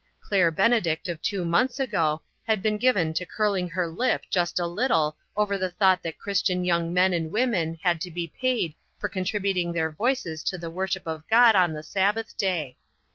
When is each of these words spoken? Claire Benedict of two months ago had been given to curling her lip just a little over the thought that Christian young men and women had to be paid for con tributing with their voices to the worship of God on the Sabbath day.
Claire 0.19 0.49
Benedict 0.49 1.07
of 1.07 1.21
two 1.21 1.45
months 1.45 1.79
ago 1.79 2.23
had 2.47 2.63
been 2.63 2.79
given 2.79 3.13
to 3.13 3.23
curling 3.23 3.69
her 3.69 3.87
lip 3.87 4.23
just 4.31 4.59
a 4.59 4.65
little 4.65 5.15
over 5.37 5.59
the 5.59 5.69
thought 5.69 6.01
that 6.01 6.17
Christian 6.17 6.65
young 6.65 6.91
men 6.91 7.13
and 7.13 7.31
women 7.31 7.77
had 7.83 8.01
to 8.01 8.09
be 8.09 8.25
paid 8.41 8.73
for 8.97 9.07
con 9.07 9.25
tributing 9.25 9.67
with 9.67 9.75
their 9.75 9.91
voices 9.91 10.43
to 10.45 10.57
the 10.57 10.71
worship 10.71 11.05
of 11.05 11.27
God 11.29 11.55
on 11.55 11.73
the 11.73 11.83
Sabbath 11.83 12.35
day. 12.35 12.77